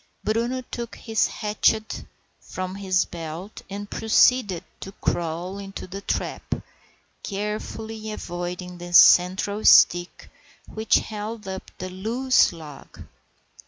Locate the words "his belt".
2.73-3.61